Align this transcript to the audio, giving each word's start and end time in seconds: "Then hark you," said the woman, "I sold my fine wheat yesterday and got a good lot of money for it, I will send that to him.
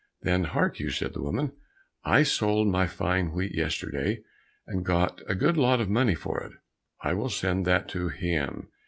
"Then 0.23 0.45
hark 0.45 0.79
you," 0.79 0.89
said 0.89 1.13
the 1.13 1.21
woman, 1.21 1.51
"I 2.03 2.23
sold 2.23 2.67
my 2.67 2.87
fine 2.87 3.33
wheat 3.33 3.53
yesterday 3.53 4.23
and 4.65 4.83
got 4.83 5.21
a 5.27 5.35
good 5.35 5.57
lot 5.57 5.79
of 5.79 5.91
money 5.91 6.15
for 6.15 6.39
it, 6.43 6.53
I 7.01 7.13
will 7.13 7.29
send 7.29 7.67
that 7.67 7.87
to 7.89 8.09
him. 8.09 8.69